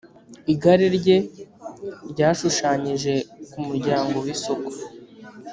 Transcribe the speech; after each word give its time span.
igare 0.53 0.85
rye 0.97 1.17
ryashushanyije 2.11 3.13
ku 3.51 3.59
muryango 3.67 4.15
w’isoko. 4.25 4.71